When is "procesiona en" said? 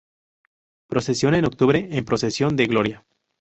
0.87-1.45